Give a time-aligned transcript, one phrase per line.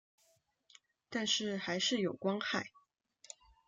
[1.11, 2.71] 但是还是有光害